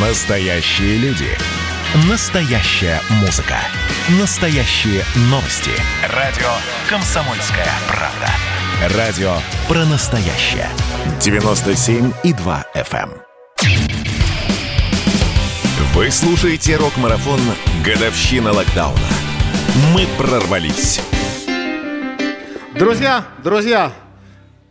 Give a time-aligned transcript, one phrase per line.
[0.00, 1.26] Настоящие люди.
[2.08, 3.56] Настоящая музыка.
[4.20, 5.72] Настоящие новости.
[6.14, 6.46] Радио
[6.88, 8.96] «Комсомольская правда».
[8.96, 9.32] Радио
[9.66, 10.68] про настоящее.
[11.18, 13.10] 97,2 FM.
[13.10, 13.22] эм.
[15.94, 17.40] Вы слушаете рок-марафон
[17.84, 19.00] «Годовщина локдауна».
[19.92, 21.00] Мы прорвались.
[22.76, 23.92] Друзья, друзья,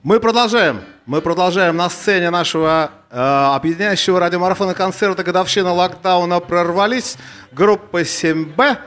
[0.03, 0.83] мы продолжаем.
[1.07, 7.15] Мы продолжаем на сцене нашего э, объединяющего радиомарафона концерта «Годовщина локдауна» прорвались.
[7.53, 8.77] Группа 7Б.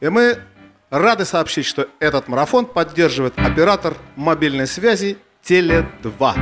[0.00, 0.40] И мы
[0.90, 6.34] рады сообщить, что этот марафон поддерживает оператор мобильной связи Теле2.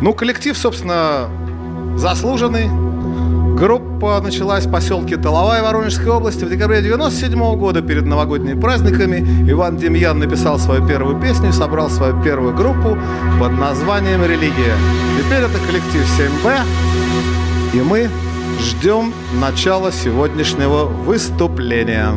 [0.00, 1.28] Ну, коллектив, собственно,
[1.98, 2.91] заслуженный.
[3.62, 9.48] Группа началась в поселке Толовая Воронежской области в декабре 97 года перед новогодними праздниками.
[9.48, 12.98] Иван Демьян написал свою первую песню и собрал свою первую группу
[13.38, 14.74] под названием «Религия».
[15.16, 16.58] Теперь это коллектив 7Б,
[17.74, 18.10] и мы
[18.58, 22.08] ждем начала сегодняшнего выступления.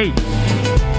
[0.00, 0.89] Hey.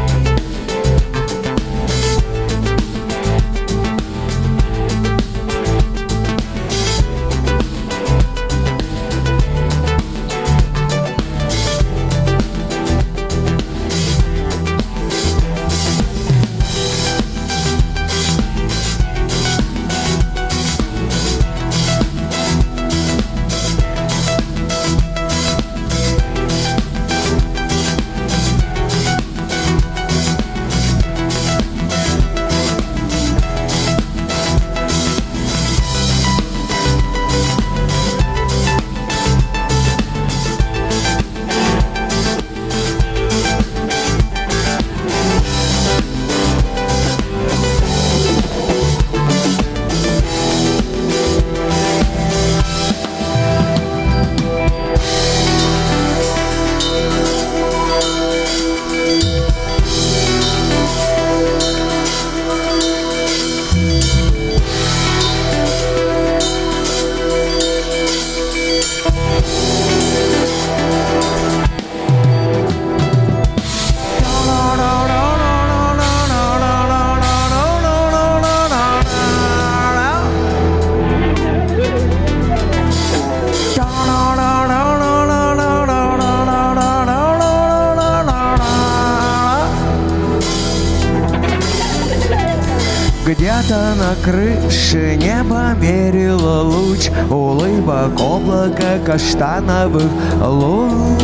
[93.31, 100.11] Где-то на крыше небо мерило луч Улыбок облака каштановых
[100.41, 101.17] лун.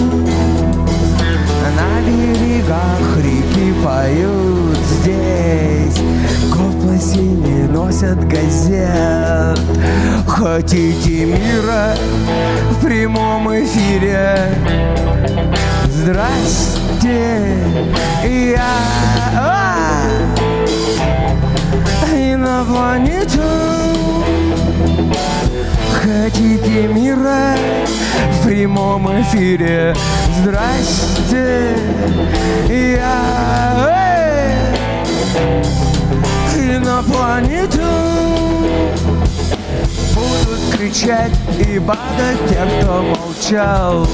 [1.75, 6.01] На берегах реки поют здесь
[6.49, 9.59] Котласи не носят газет.
[10.25, 11.93] Хотите мира
[12.71, 14.49] в прямом эфире?
[15.89, 17.57] Здрасте,
[18.23, 18.63] я
[19.35, 19.67] а,
[22.57, 23.95] инопланетян
[26.01, 27.55] Хотите мира
[28.31, 29.93] в прямом эфире?
[30.41, 31.75] Здрасте,
[32.69, 33.89] я
[36.55, 37.87] эй, инопланетян!
[40.15, 44.07] Будут кричать и падать те, кто молчал.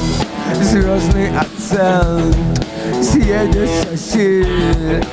[0.61, 2.65] Звездный акцент
[3.01, 5.05] съедет сосед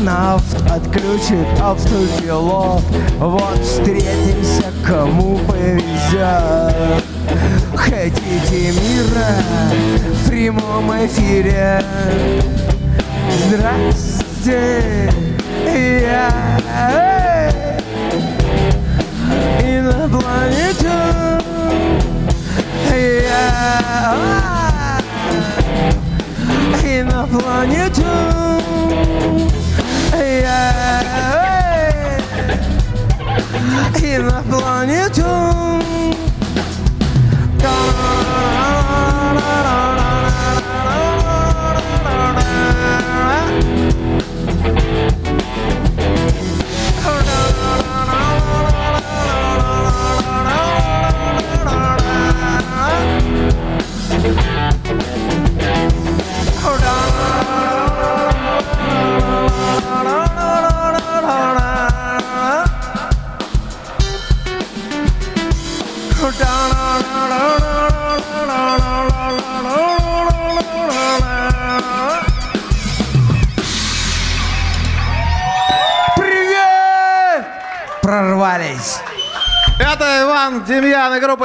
[0.00, 2.82] Астронавт отключит автопилот
[3.18, 7.04] Вот встретимся, кому повезет.
[7.74, 9.34] Хотите мира
[10.14, 11.84] в прямом эфире?
[13.46, 15.12] Здрасте,
[15.66, 16.30] я
[19.60, 21.42] инопланетян.
[22.90, 23.42] Я
[26.82, 28.40] инопланетян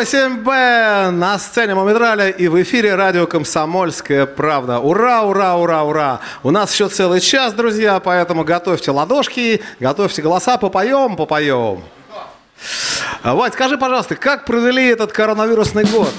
[0.06, 4.78] 8Б на сцене Мумидраля и в эфире радио «Комсомольская правда».
[4.78, 6.20] Ура, ура, ура, ура!
[6.44, 11.84] У нас еще целый час, друзья, поэтому готовьте ладошки, готовьте голоса, попоем, попоем.
[13.24, 16.14] Вать, скажи, пожалуйста, как провели этот коронавирусный год?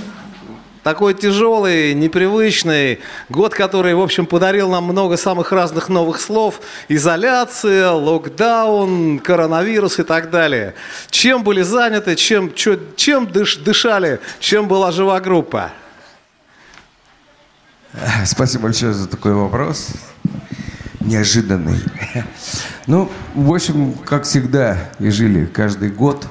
[0.87, 6.61] Такой тяжелый, непривычный год, который, в общем, подарил нам много самых разных новых слов.
[6.89, 10.75] Изоляция, локдаун, коронавирус и так далее.
[11.11, 15.73] Чем были заняты, чем, чё- чем дыш- дышали, чем была жива группа?
[18.25, 19.89] Спасибо большое за такой вопрос.
[21.01, 21.81] Неожиданный.
[22.89, 26.29] Ну, в общем, как всегда, и жили каждый год,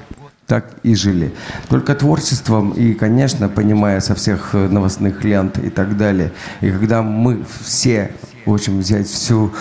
[0.48, 1.34] так и жили.
[1.70, 6.32] Только творчеством и, конечно, понимая со всех э, новостных лент и так далее.
[6.62, 8.12] И когда мы все,
[8.46, 9.52] в общем, взять всю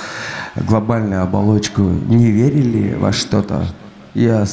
[0.56, 3.66] глобальную оболочку, не верили во что-то,
[4.14, 4.46] я,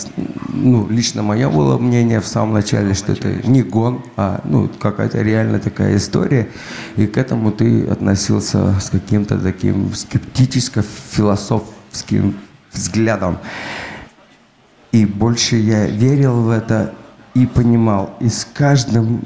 [0.50, 5.22] ну, лично мое было мнение в самом начале, что это не гон, а ну, какая-то
[5.22, 6.48] реально такая история.
[6.96, 12.34] И к этому ты относился с каким-то таким скептическо-философским
[12.74, 13.38] взглядом.
[14.92, 16.94] И больше я верил в это
[17.34, 18.16] и понимал.
[18.20, 19.24] И с каждым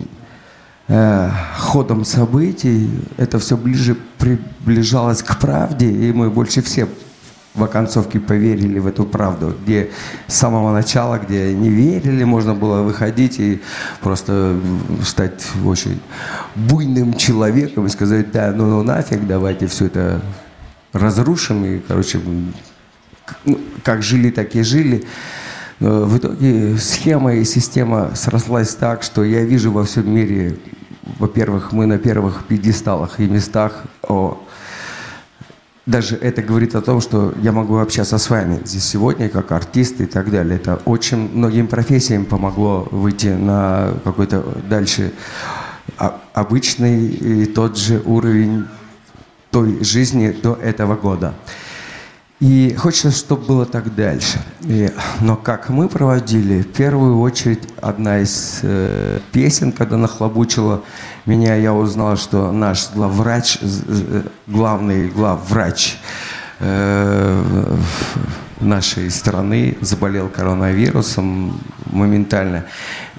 [0.88, 6.88] э, ходом событий это все ближе приближалось к правде, и мы больше все
[7.56, 9.90] в оконцовке поверили в эту правду, где
[10.28, 13.62] с самого начала, где не верили, можно было выходить и
[14.02, 14.60] просто
[15.04, 16.02] стать очень
[16.56, 20.22] буйным человеком и сказать, да, ну, ну нафиг, давайте все это
[20.92, 22.20] разрушим и, короче,
[23.46, 25.06] ну, как жили, так и жили.
[25.80, 30.58] Но В итоге схема и система срослась так, что я вижу во всем мире,
[31.20, 34.42] во-первых, мы на первых пьедесталах и местах, о,
[35.86, 40.02] даже это говорит о том, что я могу общаться с вами здесь сегодня, как артист
[40.02, 40.56] и так далее.
[40.56, 45.14] Это очень многим профессиям помогло выйти на какой-то дальше
[46.34, 48.66] обычный и тот же уровень
[49.52, 51.36] той жизни до этого года.
[52.42, 54.40] И хочется, чтобы было так дальше.
[54.62, 60.82] И- но как мы проводили, в первую очередь одна из э, песен, когда нахлобучила
[61.26, 65.98] меня, я узнал, что наш главврач, з- главный главврач
[66.60, 67.78] э,
[68.60, 72.66] нашей страны заболел коронавирусом моментально.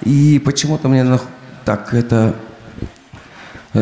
[0.03, 1.19] И почему-то мне
[1.65, 2.46] так это э,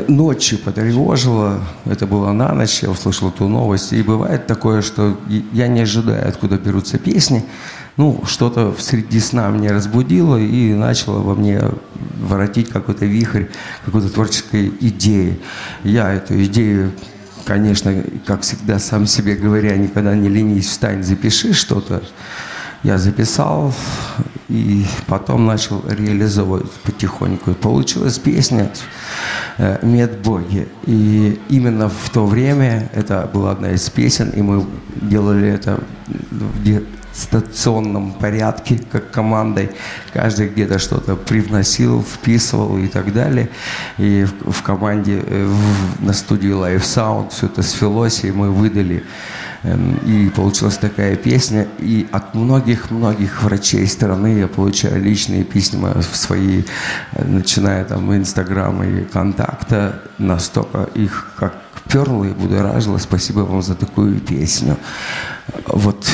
[0.09, 3.93] ночью потревожило, это было на ночь, я услышал эту новость.
[3.93, 5.19] И бывает такое, что
[5.53, 7.45] я не ожидаю, откуда берутся песни.
[7.97, 11.63] Ну, что-то среди сна меня разбудило и начало во мне
[12.21, 13.47] воротить какой-то вихрь,
[13.85, 15.39] какой-то творческой идеи.
[15.85, 16.93] Я эту идею
[17.45, 17.95] конечно,
[18.27, 22.03] как всегда, сам себе говоря, никогда не ленись, встань, запиши что-то.
[22.85, 23.73] Я записал
[24.51, 27.55] и потом начал реализовывать потихоньку.
[27.55, 28.71] Получилась песня
[29.57, 30.69] э, «Медбоги».
[30.87, 34.67] И именно в то время это была одна из песен, и мы
[35.01, 35.81] делали это
[36.31, 36.83] в
[37.15, 39.71] стационном порядке, как командой.
[40.13, 43.49] Каждый где-то что-то привносил, вписывал и так далее.
[43.97, 48.51] И в, в команде э, в, на студии Live Sound все это свелось, и мы
[48.51, 49.05] выдали
[49.65, 51.67] и получилась такая песня.
[51.79, 56.65] И от многих-многих врачей страны я получаю личные письма в свои,
[57.13, 62.99] э, начиная там Инстаграма и контакта, настолько их как перло и будоражило.
[62.99, 64.77] Спасибо вам за такую песню.
[65.67, 66.09] Вот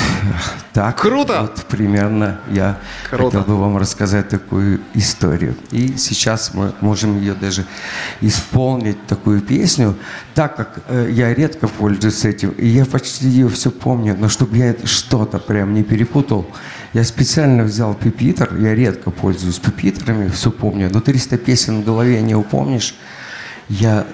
[0.72, 1.00] так.
[1.00, 1.42] Круто!
[1.42, 3.38] Вот примерно я Круто.
[3.38, 5.56] хотел бы вам рассказать такую историю.
[5.70, 7.64] И сейчас мы можем ее даже
[8.20, 9.96] исполнить, такую песню,
[10.34, 14.56] так как э, я редко пользуюсь этим, и я почти ее все помню, но чтобы
[14.56, 16.46] я что-то прям не перепутал,
[16.92, 22.20] я специально взял пипитер, я редко пользуюсь пипитерами, все помню, но 300 песен в голове
[22.20, 22.96] не упомнишь.
[23.68, 24.06] Я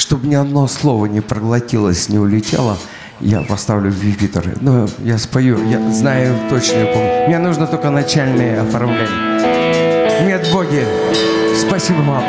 [0.00, 2.78] чтобы ни одно слово не проглотилось, не улетело,
[3.20, 4.56] я поставлю випитер.
[4.60, 7.28] Ну, я спою, я знаю точно, я помню.
[7.28, 10.26] Мне нужно только начальное оформление.
[10.26, 10.86] Нет, боги,
[11.54, 12.24] спасибо вам.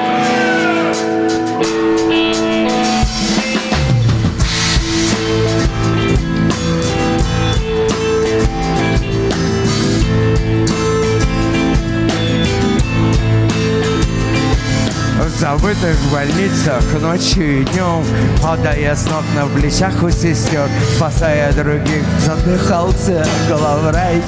[15.42, 18.06] Забытых больницах ночью и днем
[18.44, 24.22] Падая с ног на плечах у сестер Спасая других, задыхался главврач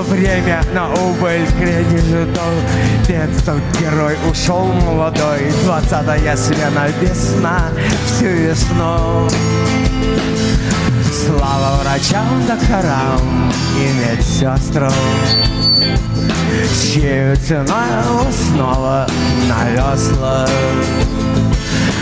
[0.00, 2.54] Время на убыль кредитов
[3.06, 5.52] Детство герой ушел молодой.
[5.64, 7.68] Двадцатая смена весна
[8.06, 9.28] Всю весну.
[11.12, 14.92] Слава врачам, докторам и медсестрам.
[16.82, 19.06] Чьей ценой снова
[19.46, 20.48] на весла?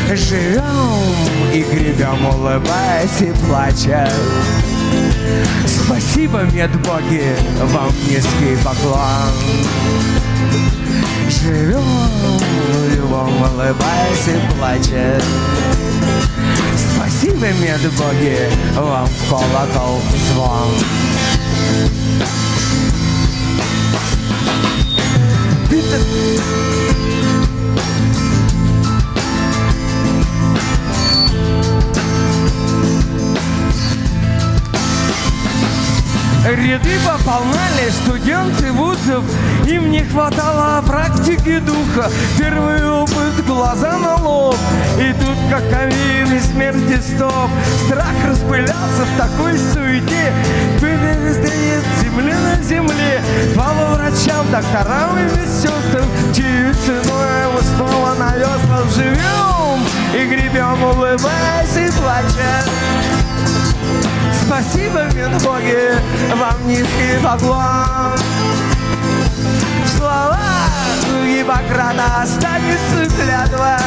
[0.08, 4.08] Живем и гребем, улыбаясь и плача
[5.66, 7.36] Спасибо, медбоги,
[7.72, 9.32] вам низкий поклон.
[11.28, 11.84] Живем,
[12.92, 15.20] любом, улыбаясь и плача
[16.94, 20.00] Спасибо, медбоги, вам колокол
[20.32, 20.70] звон
[36.44, 39.24] Ряды пополняли студенты вузов.
[39.66, 42.10] Им не хватало практики духа.
[42.38, 44.56] Первый опыт глаза на лоб.
[44.98, 47.50] И тут как камин смерти стоп.
[47.84, 50.32] Страх распылялся в такой суете.
[50.78, 53.20] Стоит земли на земле.
[53.52, 59.84] Слава врачам, докторам и медсестрам Чью ценой мы снова на веслах живем.
[60.14, 62.89] И гребем, улыбаясь и плача
[64.50, 65.94] Спасибо, медбоги,
[66.34, 68.18] вам низкий поклон.
[69.84, 70.40] В словах
[71.24, 73.78] Гиппократа останется клятва.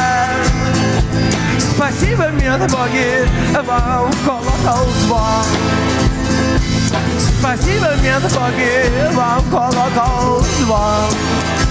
[1.58, 3.28] Спасибо, медбоги,
[3.66, 5.44] вам колокол звон.
[7.18, 11.63] Спасибо, медбоги, вам колокол звон.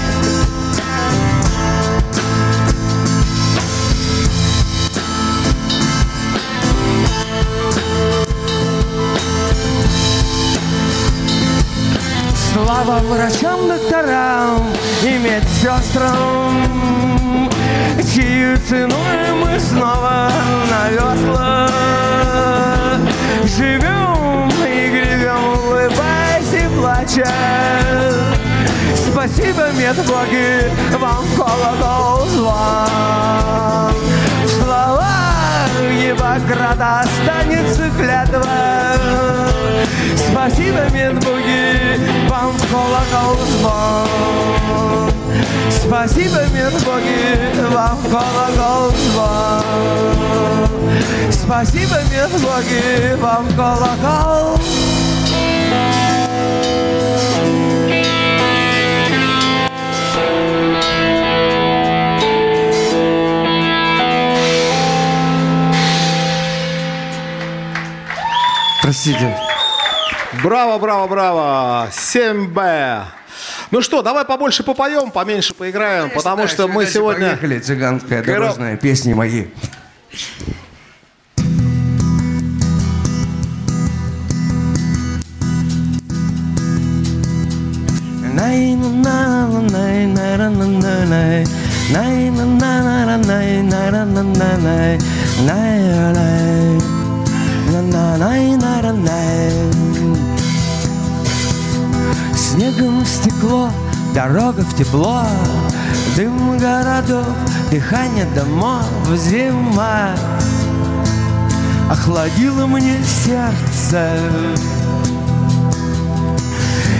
[12.53, 14.61] Слава врачам, докторам
[15.03, 16.69] и медсестрам,
[17.97, 20.29] Чью ценой мы снова
[20.69, 21.67] на весла.
[23.43, 27.33] Живем и гребем, улыбаясь и плача.
[28.95, 33.93] Спасибо, медбоги, вам колокол звон
[36.13, 38.47] Гиппократа останется клятва.
[40.15, 45.11] Спасибо, медбоги, вам колокол звон.
[45.71, 49.63] Спасибо, медбоги, вам колокол звон.
[51.31, 54.59] Спасибо, медбоги, вам колокол
[68.83, 69.33] Простите.
[70.43, 71.87] Браво, браво, браво!
[71.89, 73.03] 7Б.
[73.71, 77.27] Ну что, давай побольше попоем, поменьше поиграем, потому Да, что мы сегодня...
[77.29, 79.45] Поехали, цыганская Гора- дорожная песни мои.
[102.35, 103.69] Снегом стекло,
[104.13, 105.23] дорога в тепло,
[106.15, 107.25] Дым городов,
[107.71, 108.85] дыхание домов,
[109.15, 110.11] зима.
[111.89, 114.11] Охладила мне сердце.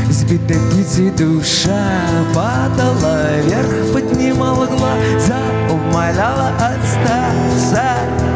[0.09, 2.01] Сбитой птицей душа
[2.33, 5.37] падала вверх, поднимала глаза,
[5.69, 8.32] умоляла остаться.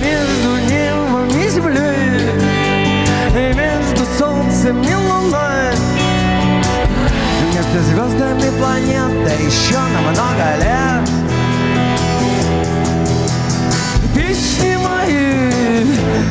[0.00, 2.30] Между небом и землей,
[3.34, 5.72] и между солнцем и луной,
[7.54, 11.08] между звездами планет, да еще на много лет.
[14.14, 15.84] Песни мои,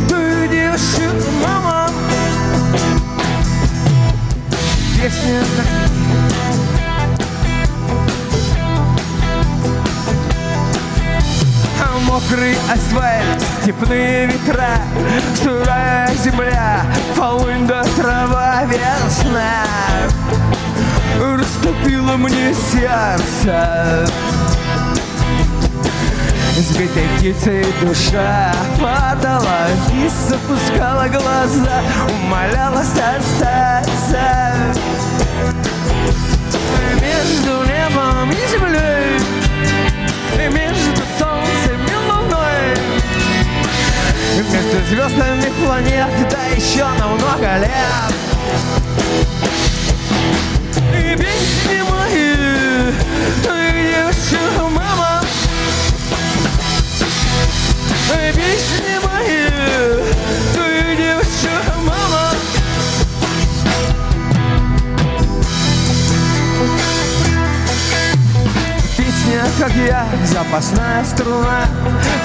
[0.08, 1.12] ты девушка,
[1.44, 1.90] мама,
[5.02, 5.44] Песня
[12.08, 13.37] Мокрый асфальт,
[13.68, 14.78] степные ветра
[15.36, 16.84] Сырая земля,
[17.18, 19.66] полынь да трава весна
[21.20, 24.08] Растопила мне сердце.
[26.56, 31.82] Сбитой птицей душа падала И запускала глаза
[32.24, 34.64] Умоляла остаться.
[37.02, 39.08] Между небом и землей
[44.58, 48.87] Между звездами планет Да еще на много лет
[70.48, 71.66] запасная струна,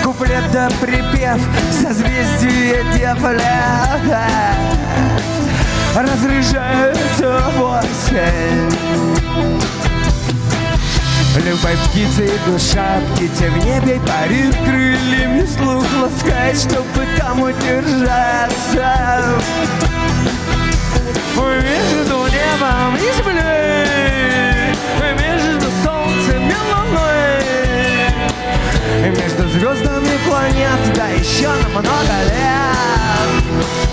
[0.03, 3.97] куплет да припев, созвездие дьяволя.
[5.95, 8.79] Разряжается в осень.
[11.37, 19.23] Любой птицей душа, птица в небе парит крыльями, слух ласкает, чтобы там удержаться.
[21.37, 23.23] Между небом и
[29.11, 33.92] между звездами планет, да еще на много лет.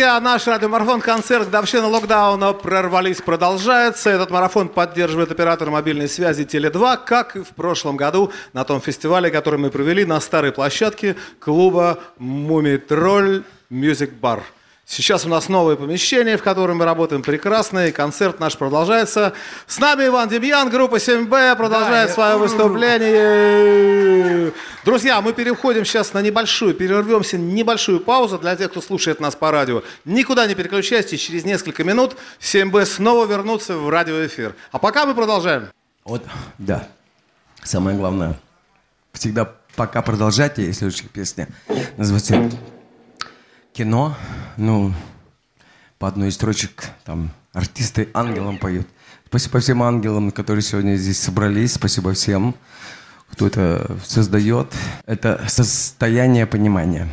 [0.00, 4.08] Друзья, наш радиомарафон концерт годовщина локдауна прорвались, продолжается.
[4.08, 9.30] Этот марафон поддерживает оператор мобильной связи Теле2, как и в прошлом году на том фестивале,
[9.30, 14.42] который мы провели на старой площадке клуба Мумий Тролль Мюзик Бар.
[14.90, 19.34] Сейчас у нас новое помещение, в котором мы работаем прекрасно, и концерт наш продолжается.
[19.68, 24.52] С нами Иван Демьян, группа 7Б продолжает Да, свое выступление.
[24.84, 29.52] Друзья, мы переходим сейчас на небольшую, перервемся небольшую паузу для тех, кто слушает нас по
[29.52, 29.84] радио.
[30.04, 34.56] Никуда не переключайтесь, через несколько минут 7Б снова вернутся в радиоэфир.
[34.72, 35.68] А пока мы продолжаем.
[36.04, 36.24] Вот,
[36.58, 36.88] да.
[37.62, 38.34] Самое главное,
[39.12, 41.46] всегда пока продолжайте, и следующая песня
[41.96, 42.50] называется
[43.72, 44.16] кино,
[44.56, 44.94] ну,
[45.98, 48.86] по одной из строчек там артисты ангелам поют.
[49.26, 51.74] Спасибо всем ангелам, которые сегодня здесь собрались.
[51.74, 52.54] Спасибо всем,
[53.30, 54.72] кто это создает.
[55.06, 57.08] Это состояние понимания.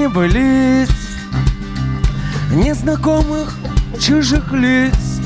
[0.00, 0.88] Небылиц
[2.50, 3.54] Незнакомых
[4.00, 5.20] чужих лиц.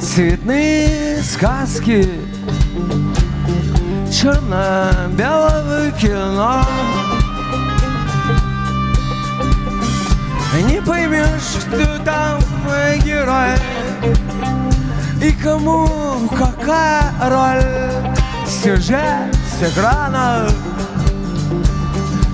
[0.00, 2.06] Цветные сказки
[4.12, 6.64] Черно-белого кино.
[10.68, 12.40] Не поймешь, кто там
[13.02, 13.54] герой
[15.22, 15.88] И кому
[16.36, 18.14] какая роль.
[18.46, 20.46] Сюжет с экрана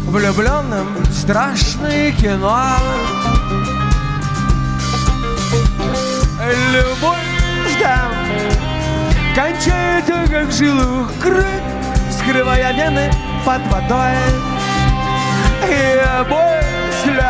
[0.06, 0.95] Влюбленным
[1.26, 2.76] страшное кино.
[6.70, 7.18] Любовь
[7.82, 8.12] там
[9.34, 11.44] кончается, как в жилах кровь
[12.12, 13.10] Скрывая вены
[13.44, 14.14] под водой.
[15.68, 17.28] И после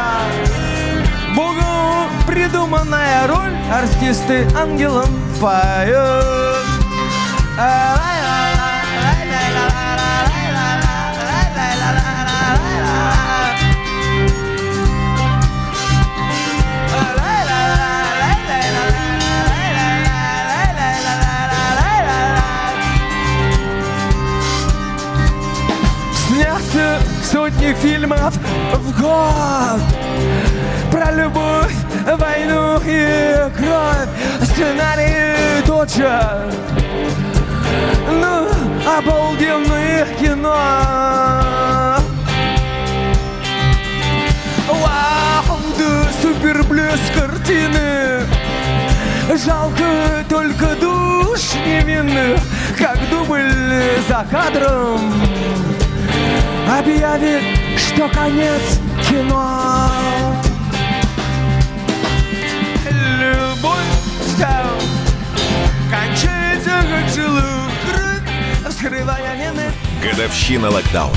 [1.35, 5.09] Богу придуманная роль Артисты ангелам
[5.40, 6.66] поют
[35.96, 36.52] Точек
[38.20, 38.48] Ну,
[38.87, 40.54] обалденное кино.
[44.68, 48.26] Вау, да супер блеск картины.
[49.44, 52.40] Жалко только душ невинных
[52.78, 53.50] Как дубль
[54.06, 55.00] за кадром.
[56.78, 57.42] Объявит,
[57.78, 59.65] что конец кино
[67.87, 69.70] как Вскрывая вены
[70.02, 71.16] Годовщина локдауна.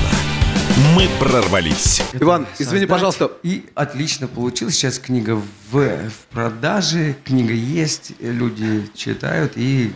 [0.94, 2.02] Мы прорвались.
[2.12, 2.88] Иван, извини, создать.
[2.88, 3.30] пожалуйста.
[3.42, 4.74] И отлично получилось.
[4.74, 5.40] Сейчас книга
[5.70, 9.92] в, в продаже, книга есть, люди читают, и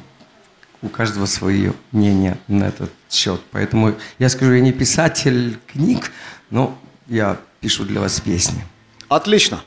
[0.82, 3.40] у каждого свое мнение на этот счет.
[3.50, 6.12] Поэтому я скажу, я не писатель книг,
[6.50, 8.62] но я пишу для вас песни.
[9.08, 9.62] Отлично.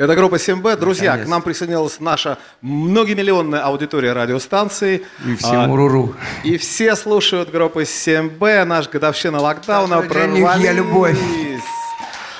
[0.00, 0.78] Это группа 7Б.
[0.78, 1.30] Друзья, к Наконец-то.
[1.30, 5.02] нам присоединилась наша многомиллионная аудитория радиостанции.
[5.26, 6.14] И всем А, уруру.
[6.42, 10.00] И все слушают группу 7Б, наш годовщина локдауна.
[10.00, 11.18] Них я любовь.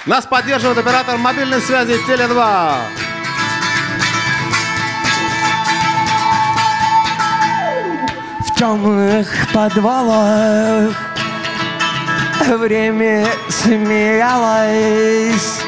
[0.07, 2.73] Нас поддерживает оператор мобильной связи Теле2.
[8.47, 10.97] В темных подвалах
[12.57, 15.60] время смеялось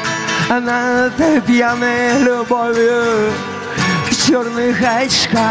[0.59, 3.31] над пьяной любовью
[4.09, 5.43] в черных очках.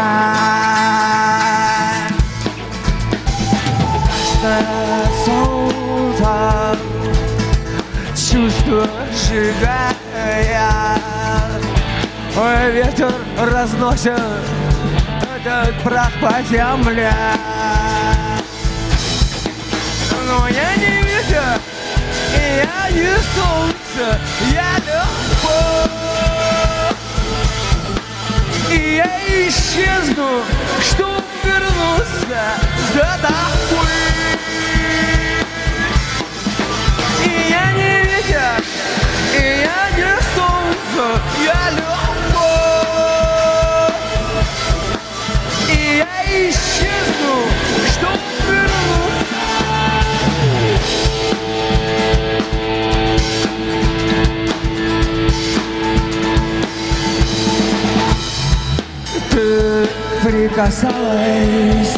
[4.43, 6.77] Красное солнце
[8.15, 10.69] чувство сжигая.
[12.35, 14.19] Ой, ветер разносит
[15.45, 17.13] этот прах по земле.
[20.27, 21.59] Но я не ветер,
[22.35, 23.17] и я не
[24.03, 24.19] солнце,
[24.51, 25.91] я любовь.
[28.71, 29.11] И я
[29.47, 30.43] исчезну,
[30.81, 32.43] чтоб вернуться
[32.93, 33.89] за тобой
[37.25, 38.63] и я не ветер,
[39.33, 41.05] и я не солнце,
[41.43, 42.43] я любовь.
[45.69, 46.92] И я исчезну,
[60.23, 61.97] прикасалась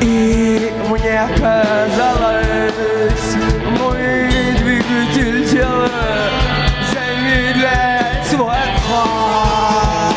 [0.00, 2.44] и мне казалось,
[3.78, 5.90] мой двигатель тела
[6.92, 8.56] замедляет свой
[8.86, 10.16] ход.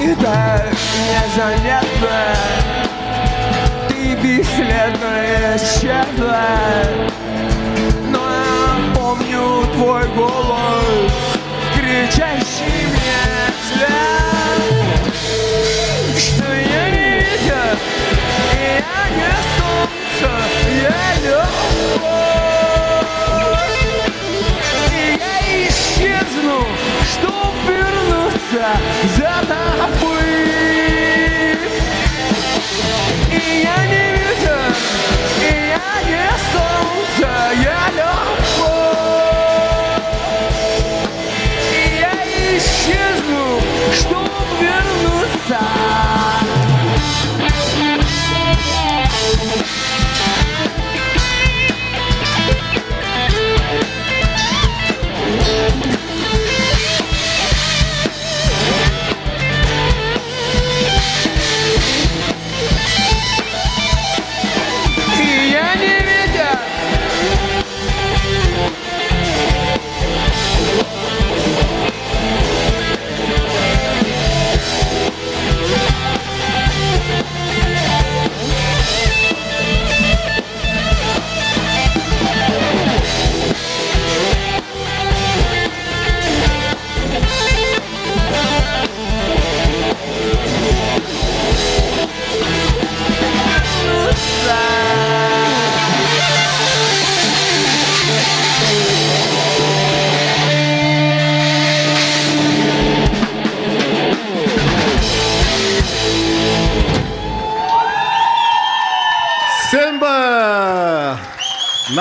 [0.00, 0.72] И так
[1.10, 2.18] незаметно
[3.88, 6.46] ты бесследно исчезла.
[8.10, 11.12] Но я помню твой голос,
[11.74, 13.43] кричал чаще
[13.74, 13.88] меня
[16.16, 17.78] Что я не ветер,
[18.52, 20.30] я не солнце,
[20.82, 21.54] я любовь
[24.90, 25.34] И я
[25.68, 26.58] исчезну,
[27.12, 28.66] чтоб вернуться
[29.16, 30.28] за тобой
[33.30, 34.03] И я не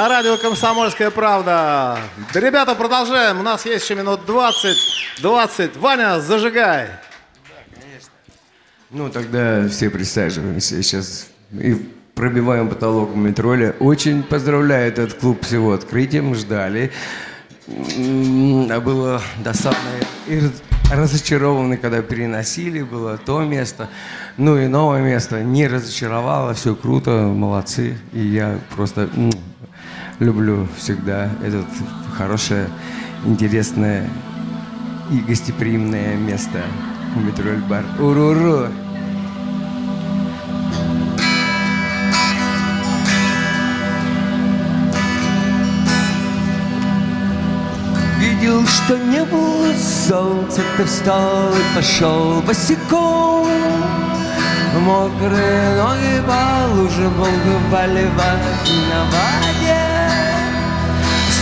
[0.04, 1.98] На радио «Комсомольская правда».
[2.34, 3.40] Да, ребята, продолжаем.
[3.40, 4.78] У нас есть еще минут 20.
[5.22, 5.78] 20.
[5.78, 6.88] Ваня, зажигай.
[8.90, 10.84] Ну, тогда все присаживаемся.
[10.84, 11.76] Сейчас и
[12.16, 13.78] пробиваем потолок в метроле.
[13.80, 16.36] Очень поздравляю этот клуб с его открытием.
[16.36, 16.92] Ждали.
[17.66, 19.78] А было досадно
[20.28, 22.82] и раз- разочарованы, когда переносили.
[22.82, 23.88] Было то место.
[24.36, 25.42] Ну и новое место.
[25.44, 26.54] Не разочаровало.
[26.56, 27.12] Все круто.
[27.12, 27.98] Молодцы.
[28.12, 29.08] И я просто
[30.24, 31.66] люблю всегда этот
[32.18, 32.68] хорошее,
[33.26, 34.10] интересное
[35.12, 36.62] и гостеприимное место.
[37.16, 37.84] Метроль бар.
[38.00, 38.70] Уруру!
[48.20, 53.48] Видел, что не было солнца, ты встал и пошел босиком.
[54.80, 58.06] Мокрые ноги по луже волновали
[58.90, 59.93] на воде.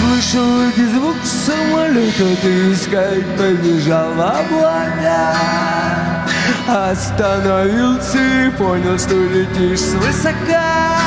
[0.02, 5.36] Слышал эти звук самолета, ты искать побежал в облака.
[6.68, 10.98] Остановился и понял, что летишь свысока.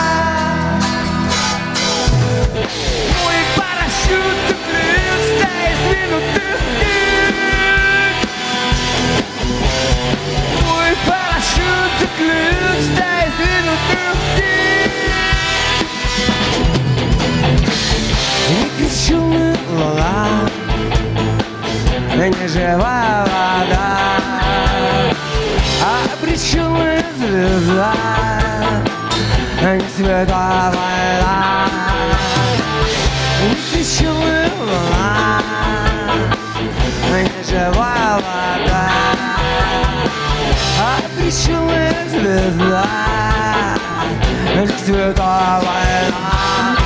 [2.54, 6.42] Мой парашют закрылся из минуты
[10.62, 14.53] Мой парашют закрылся из минуты
[18.50, 20.28] Не кричу мы лала
[22.16, 23.98] Не живая вода.
[25.83, 27.94] А причины звезда.
[29.62, 31.44] Не святая война
[33.44, 35.42] не кричала луна,
[37.11, 38.90] не живая вода,
[40.80, 42.87] а кричала звезда,
[44.54, 46.84] не святая война.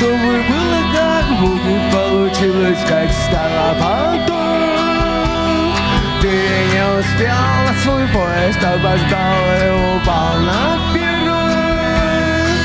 [0.00, 5.74] Чтобы было как будет, получилось как стало потом.
[6.22, 6.28] Ты
[6.72, 12.60] не успел на свой поезд, опоздал и упал на перрон.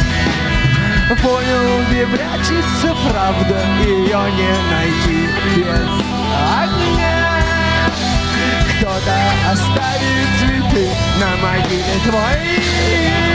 [1.21, 5.19] Понял, где прячется правда, ее не найти
[5.55, 5.89] без
[6.53, 7.19] огня.
[8.77, 9.17] Кто-то
[9.51, 10.85] оставит цветы
[11.19, 13.34] на могиле твоей.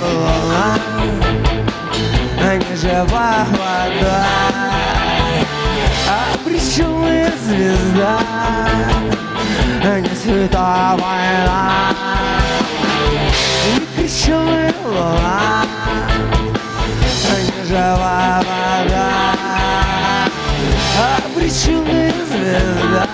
[0.00, 0.78] Луна,
[2.42, 4.26] а не жива вода.
[6.08, 8.18] А при причудная звезда,
[9.84, 11.94] не святая война.
[13.96, 15.64] Выключенная луна,
[17.38, 19.10] не живая вода,
[21.24, 23.06] обреченная звезда,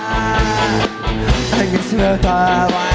[1.71, 2.87] не святая война.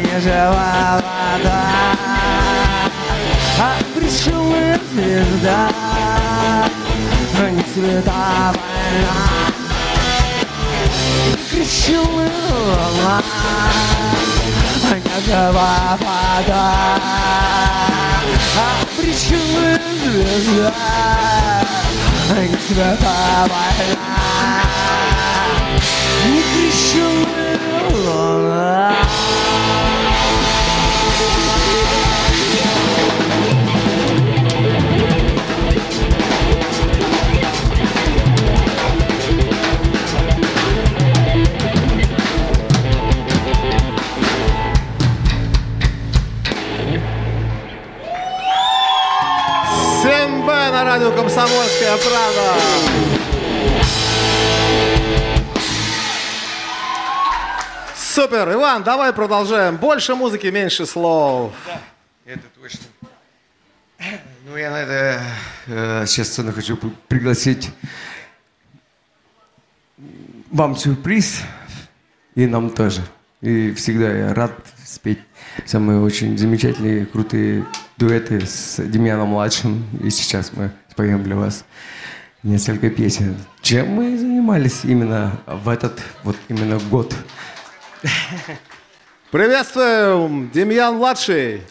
[0.00, 1.62] Не жива вода,
[3.60, 5.70] обреченная звезда,
[7.38, 9.16] а не света война.
[11.50, 13.22] Кричу луна,
[14.90, 16.66] а не жива вода,
[20.02, 20.72] звезда,
[22.30, 22.34] а
[22.68, 23.16] света
[23.48, 23.58] война.
[23.58, 24.17] Не крещенная луна.
[50.00, 53.07] Всем Б на радио «Комсомольская правда».
[58.20, 59.76] Супер, Иван, давай продолжаем.
[59.76, 61.52] Больше музыки, меньше слов.
[62.26, 62.80] Это точно.
[64.44, 65.22] Ну, я на это
[65.68, 66.76] э, сейчас хочу
[67.06, 67.70] пригласить
[70.50, 71.42] вам сюрприз,
[72.34, 73.02] и нам тоже.
[73.40, 74.50] И всегда я рад
[74.84, 75.20] спеть
[75.64, 77.66] самые очень замечательные, крутые
[77.98, 79.84] дуэты с Демьяном младшим.
[80.02, 81.64] И сейчас мы споем для вас
[82.42, 83.36] несколько песен.
[83.62, 87.14] Чем мы занимались именно в этот вот именно год?
[89.30, 91.62] Приветствуем, Демьян младший.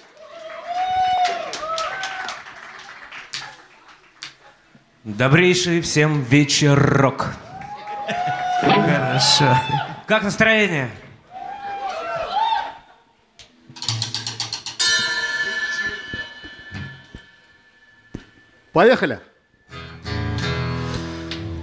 [5.03, 7.33] Добрейший всем вечерок.
[8.61, 9.57] Хорошо.
[10.05, 10.89] Как настроение?
[18.73, 19.19] Поехали.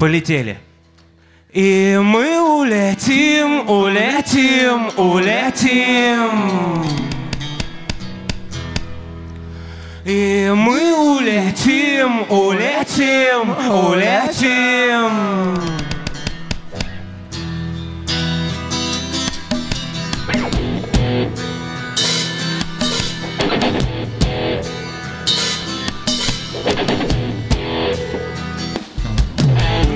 [0.00, 0.59] Полетели.
[1.54, 6.84] И мы улетим, улетим, улетим.
[10.04, 15.54] И мы улетим, улетим, улетим.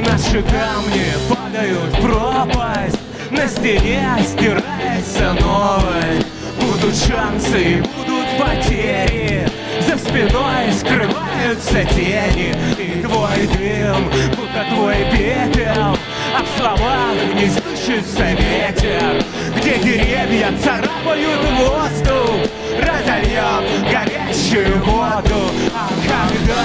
[0.07, 2.99] Наши камни падают в пропасть.
[3.31, 6.27] На стене стирается новость
[6.61, 9.49] Будут шансы и будут потери.
[9.87, 12.55] За спиной скрываются тени.
[12.79, 15.97] И твой дым, будто твой пепел.
[16.37, 19.25] А в словах не слышится ветер.
[19.57, 22.49] Где деревья царапают воздух.
[22.81, 25.51] Разольем горячую воду.
[25.75, 26.65] А когда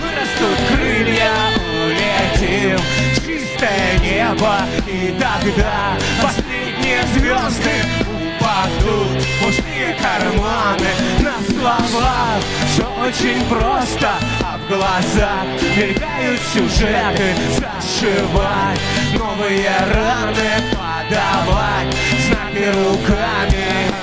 [0.00, 1.32] вырастут крылья
[1.84, 3.05] улетим
[3.36, 4.58] чистое небо.
[4.86, 7.70] И тогда последние звезды
[8.02, 9.22] упадут.
[9.22, 10.88] В Пустые карманы
[11.20, 12.40] на словах.
[12.72, 15.44] Все очень просто, а в глазах
[15.76, 17.34] Мелькают сюжеты.
[17.50, 18.80] Зашивать
[19.14, 21.94] Новые раны подавать.
[22.26, 23.96] Знаки руками.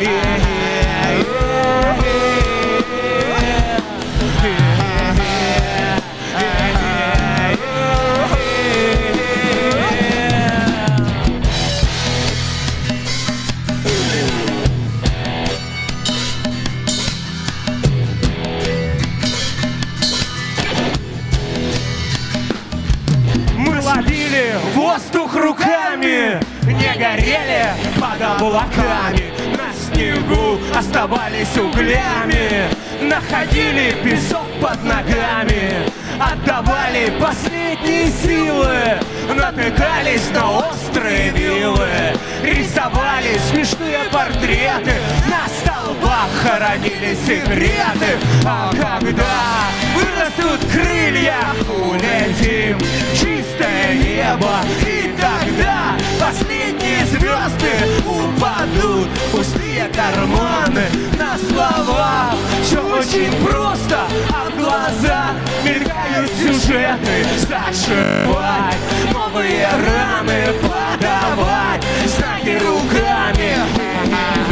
[0.00, 0.31] Мы
[28.52, 29.32] облаками.
[29.56, 32.68] На снегу оставались углями,
[33.00, 35.90] находили песок под ногами.
[36.20, 39.00] Отдавали последние силы,
[39.34, 41.88] натыкались на острые вилы.
[42.42, 44.94] Рисовали смешные портреты,
[45.28, 45.48] на
[46.42, 48.18] Хоронили секреты.
[48.44, 54.60] А когда вырастут крылья, улетим в чистое небо.
[54.86, 57.72] И тогда последние звезды
[58.06, 59.08] упадут.
[59.32, 60.84] Пустые карманы
[61.18, 67.26] На слова все очень просто, а в глазах мелькают сюжеты.
[67.38, 68.76] Зашивать
[69.12, 71.82] новые раны, подавать.
[72.06, 74.51] Знаки руками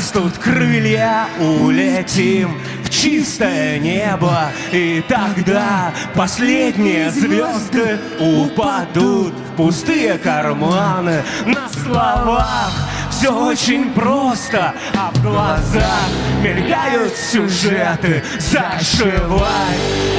[0.00, 11.22] вырастут крылья, улетим в чистое небо И тогда последние звезды упадут в пустые карманы.
[11.46, 12.72] На словах
[13.20, 16.08] все очень просто, а в глазах
[16.42, 19.46] мелькают сюжеты Зашивать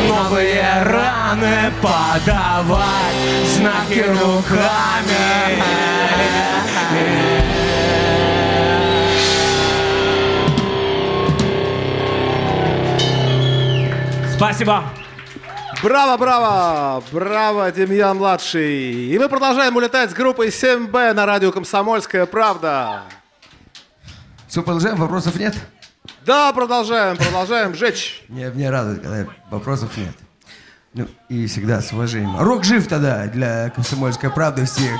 [0.07, 2.85] новые раны, подавать
[3.57, 5.63] знаки руками
[14.35, 14.83] Спасибо.
[15.83, 17.03] Браво, браво!
[17.11, 18.91] Браво, Демьян младший.
[19.07, 23.01] И мы продолжаем улетать с группой 7Б на радио Комсомольская правда.
[24.47, 25.55] Все, продолжаем, вопросов нет?
[26.23, 28.23] Да, продолжаем, продолжаем жечь.
[28.27, 30.13] Мне, мне радует, когда вопросов нет.
[30.93, 32.37] Ну, и всегда с уважением.
[32.37, 34.99] Рок жив тогда для комсомольской правды всех.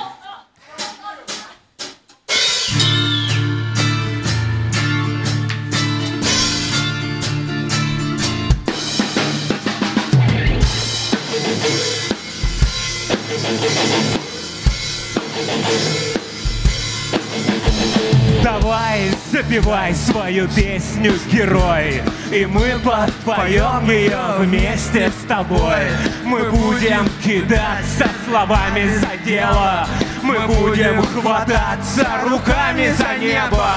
[19.52, 25.88] Давай, запевай свою песню, герой И мы подпоем ее вместе с тобой.
[26.24, 29.86] Мы будем кидаться словами за дело
[30.24, 33.68] Мы будем хвататься руками за небо.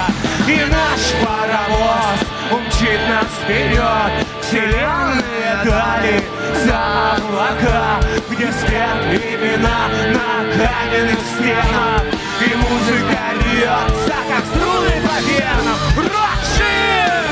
[0.46, 2.20] И наш паровоз
[2.52, 6.24] умчит нас вперед Вселенные дали
[6.64, 8.00] за облака
[8.30, 12.04] Где спят имена на каменных стенах.
[12.40, 17.22] И музыка льется, как струны по венам Рокшир!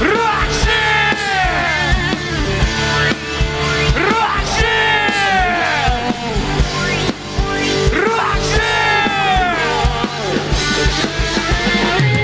[0.00, 1.16] Рокшир!
[3.96, 5.12] Рокшир!
[7.92, 9.58] Рокшир!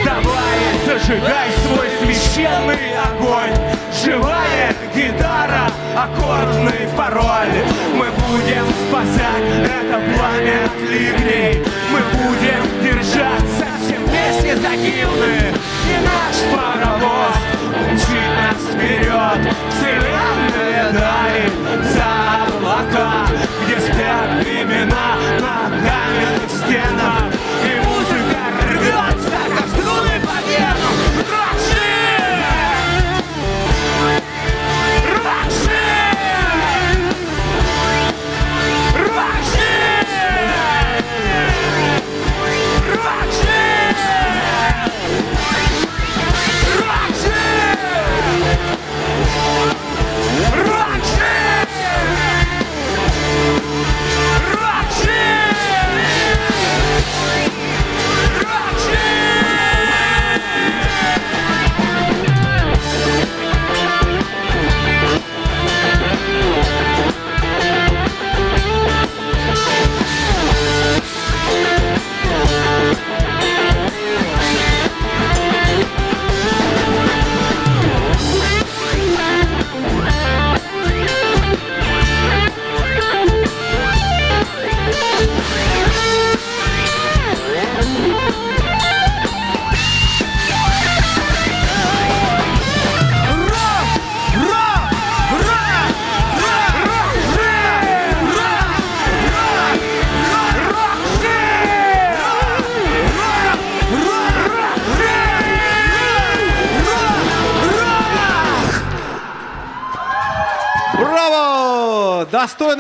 [0.05, 3.57] Давай, зажигай свой священный огонь
[4.03, 12.63] Живая гитара, аккордный пароль Мы будем спасать это пламя от ливней Мы будем
[14.61, 15.55] вместе за гимны
[15.87, 17.37] И наш паровоз
[17.75, 19.55] умчит нас вперед.
[19.71, 21.51] Вселенные дали
[21.93, 23.27] за облака
[23.65, 27.30] Где спят имена на каменных стенах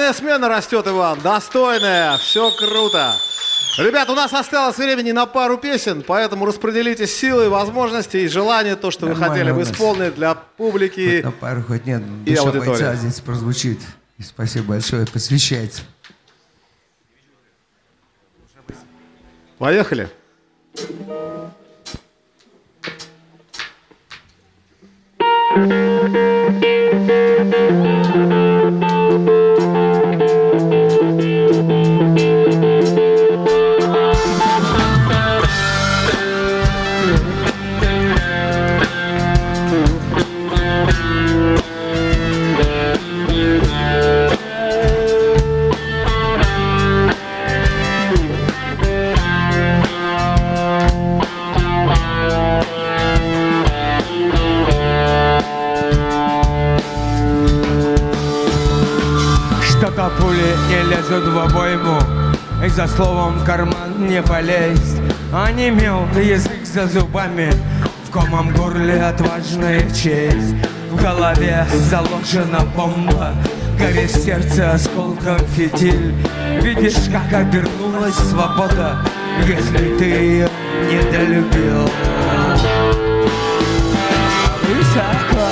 [0.00, 3.16] Музыкальная смена растет, Иван, достойная, все круто.
[3.76, 8.90] Ребят, у нас осталось времени на пару песен, поэтому распределите силы, возможности и желания, то,
[8.90, 11.20] что Нормально вы хотели бы исполнить для публики.
[11.22, 12.70] Вот на пару хоть нет, и душа аудитория.
[12.70, 13.78] бойца здесь прозвучит.
[14.16, 15.82] И спасибо большое, посвящается.
[19.58, 20.08] Поехали.
[27.68, 27.99] Поехали.
[62.70, 65.00] И за словом карман не полезть.
[65.32, 67.52] Онемел язык за зубами.
[68.06, 70.54] В комом горле отважная честь.
[70.90, 73.32] В голове заложена бомба.
[73.78, 76.14] Горит сердце осколком фитиль.
[76.62, 79.04] Видишь, как обернулась свобода
[79.46, 80.48] Если ты ее
[80.90, 81.90] недолюбил.
[84.62, 85.46] Высоко,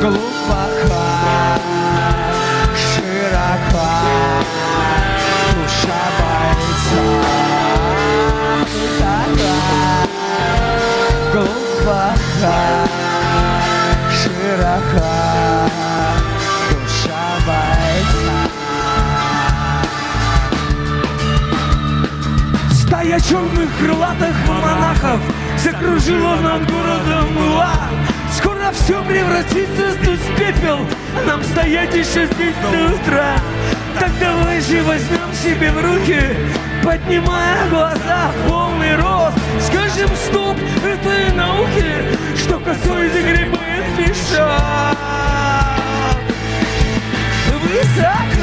[0.00, 0.39] глубоко,
[11.32, 12.56] Глубоко,
[14.10, 15.10] широко
[16.70, 18.38] Душа бойца
[22.72, 25.20] Стая черных крылатых монахов
[25.56, 27.74] Закружила над городом мла
[28.36, 30.78] Скоро все превратится здесь в пепел.
[31.26, 33.34] Нам стоять еще здесь до утра
[34.20, 36.20] давай же возьмем себе в руки
[36.84, 42.04] Поднимая глаза в полный рост Скажем стоп этой науке
[42.36, 44.96] Что косой загребает пешок
[47.62, 48.40] Высоко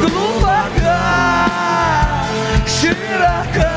[0.00, 1.00] глубоко,
[2.66, 3.70] широко,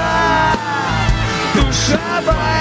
[1.56, 2.57] душа бойца.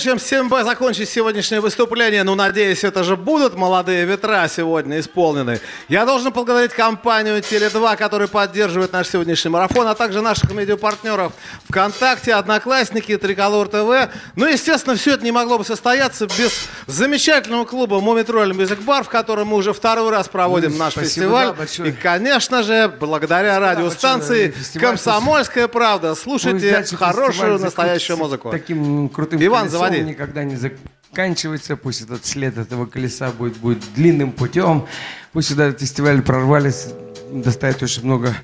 [0.00, 6.04] Чем 7Б закончить сегодняшнее выступление, ну, надеюсь, это же будут молодые ветра сегодня исполнены, я
[6.04, 11.32] должен поблагодарить компанию Теле2, которая поддерживает наш сегодняшний марафон, а также наших медиапартнеров
[11.68, 14.12] ВКонтакте, Одноклассники, Триколор ТВ.
[14.34, 19.08] Ну, естественно, все это не могло бы состояться без замечательного клуба Мумитроль Мюзик Бар, в
[19.08, 21.46] котором мы уже второй раз проводим Ну, наш спасибо, фестиваль.
[21.48, 21.90] да, большое.
[21.90, 24.80] И, конечно же, благодаря радиостанции большое.
[24.80, 26.10] «Комсомольская правда».
[26.10, 28.50] Ну, Слушайте дальше хорошую настоящую музыку.
[28.50, 30.00] Таким крутым Иван, заводи.
[30.00, 31.76] никогда не заканчивается.
[31.76, 34.86] Пусть этот след этого колеса будет, будет длинным путем.
[35.32, 36.88] Пусть сюда этот фестиваль прорвались,
[37.30, 38.34] доставит очень много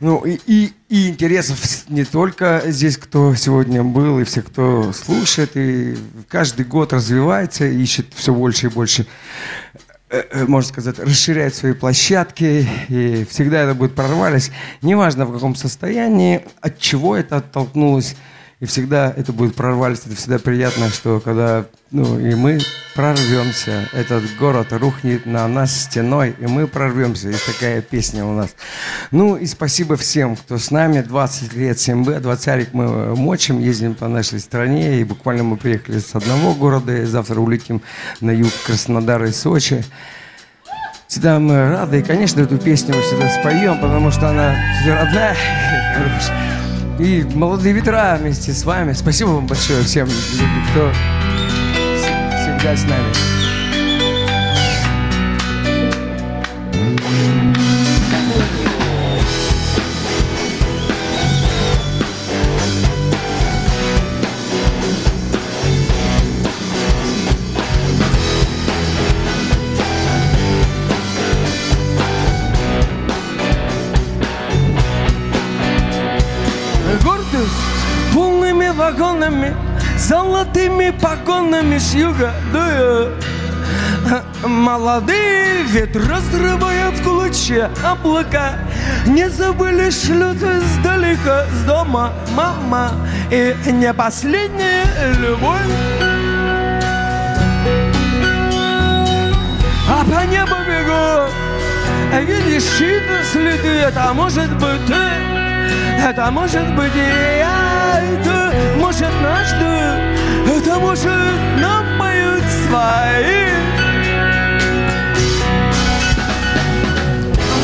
[0.00, 5.50] ну, и, и, и интересов не только здесь, кто сегодня был, и все, кто слушает,
[5.56, 5.94] и
[6.26, 9.06] каждый год развивается, ищет все больше и больше
[10.08, 14.50] э, э, можно сказать, расширяет свои площадки, и всегда это будет прорвались.
[14.80, 18.16] Неважно в каком состоянии, от чего это оттолкнулось,
[18.60, 20.00] и всегда это будет прорвались.
[20.06, 22.60] Это всегда приятно, что когда ну, и мы
[22.94, 27.28] прорвемся, этот город рухнет на нас стеной, и мы прорвемся.
[27.28, 28.54] Есть такая песня у нас.
[29.10, 31.00] Ну и спасибо всем, кто с нами.
[31.00, 36.14] 20 лет 7Б, 20 мы мочим, ездим по нашей стране, и буквально мы приехали с
[36.14, 37.80] одного города, и завтра улетим
[38.20, 39.82] на юг Краснодара и Сочи.
[41.08, 44.54] Всегда мы рады, и, конечно, эту песню мы всегда споем, потому что она
[44.86, 45.36] родная.
[47.00, 48.92] И молодые ветра вместе с вами.
[48.92, 50.92] Спасибо вам большое всем, кто
[52.36, 53.49] всегда с нами.
[79.20, 79.54] Вагонами,
[79.98, 83.12] золотыми погонами с юга дует.
[84.44, 88.54] Молодые ветры разрывают в клочья облака
[89.06, 92.92] Не забыли шлют издалека с дома мама
[93.30, 94.84] И не последняя
[95.18, 95.60] любовь
[99.88, 105.49] А по небу бегу Видишь чьи-то следы Это может быть ты
[106.10, 113.50] Это может быть и я Это может наш дух Это может нам поют свои.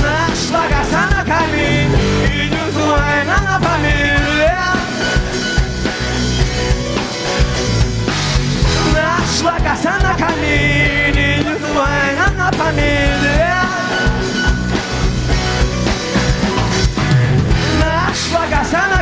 [0.03, 1.93] Нашла коса на камень
[2.27, 4.21] Идет война на память
[8.95, 13.06] Нашла коса на камень Идет война на память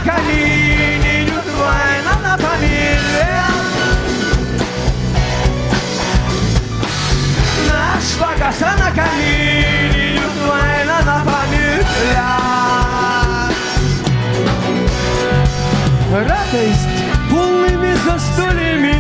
[0.05, 3.01] коса на камень Идет война на память
[7.69, 8.91] Нашла коса на
[10.47, 11.87] война на память
[16.13, 16.95] Радость
[17.31, 18.97] полными застольями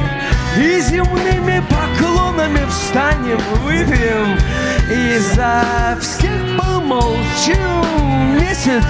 [0.56, 4.38] И земными поклонами встанем, выпьем
[4.90, 8.40] И за всех помолчим.
[8.40, 8.82] Месяц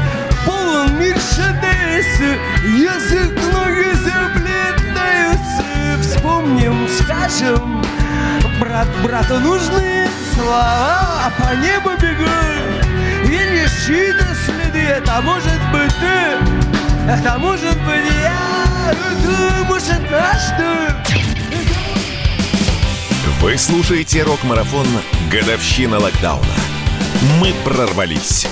[0.46, 5.64] полон мир шедейсы Язык ноги заплетаются
[6.00, 7.82] Вспомним, скажем
[8.60, 12.84] Брат, брату нужны слова А по небу бегут
[13.24, 14.80] Видишь чьи-то следы.
[14.80, 18.92] Это может быть ты Это может быть я.
[18.92, 20.44] Это может наш
[23.40, 24.86] Вы слушаете рок-марафон.
[25.30, 26.46] «Годовщина локдауна».
[27.40, 28.46] Мы прорвались.